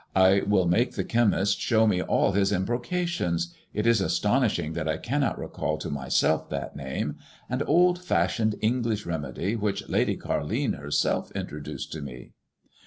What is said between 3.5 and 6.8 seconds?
It is as tonishing that I cannot recall to myself that